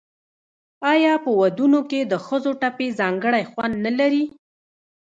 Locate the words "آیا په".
0.93-1.29